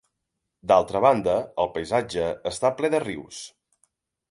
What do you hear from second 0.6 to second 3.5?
D'altra banda, el paisatge està ple de rius.